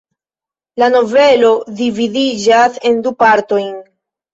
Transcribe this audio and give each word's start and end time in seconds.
La 0.83 0.87
novelo 0.93 1.53
dividiĝas 1.83 2.85
en 2.93 3.03
du 3.09 3.17
partojn. 3.25 3.75